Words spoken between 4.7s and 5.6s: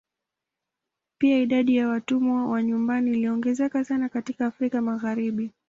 Magharibi.